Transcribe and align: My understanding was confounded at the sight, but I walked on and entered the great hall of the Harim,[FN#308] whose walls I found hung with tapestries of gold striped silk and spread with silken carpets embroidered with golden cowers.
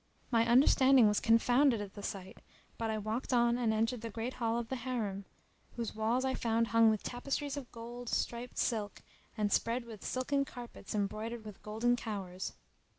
My 0.31 0.47
understanding 0.47 1.07
was 1.07 1.19
confounded 1.19 1.79
at 1.79 1.93
the 1.93 2.01
sight, 2.01 2.39
but 2.79 2.89
I 2.89 2.97
walked 2.97 3.31
on 3.33 3.59
and 3.59 3.71
entered 3.71 4.01
the 4.01 4.09
great 4.09 4.33
hall 4.41 4.57
of 4.57 4.69
the 4.69 4.77
Harim,[FN#308] 4.77 5.75
whose 5.75 5.93
walls 5.93 6.25
I 6.25 6.33
found 6.33 6.69
hung 6.69 6.89
with 6.89 7.03
tapestries 7.03 7.55
of 7.55 7.71
gold 7.71 8.09
striped 8.09 8.57
silk 8.57 9.03
and 9.37 9.53
spread 9.53 9.85
with 9.85 10.03
silken 10.03 10.43
carpets 10.43 10.95
embroidered 10.95 11.45
with 11.45 11.61
golden 11.61 11.95
cowers. 11.95 12.53